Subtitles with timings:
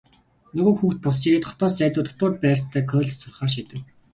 [0.55, 3.79] Нөгөө хүүхэд буцаж ирээд хотоос зайдуу дотуур байртай коллежид сурахаар шийдэв.